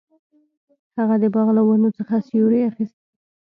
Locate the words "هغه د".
0.97-1.25